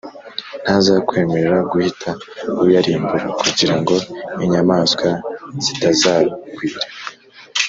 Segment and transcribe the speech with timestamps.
[0.63, 2.09] Ntazakwemerera guhita
[2.63, 3.95] uyarimbura, kugira ngo
[4.43, 5.07] inyamaswa
[5.63, 6.79] zitazagwira